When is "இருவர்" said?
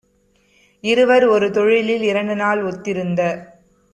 0.83-1.25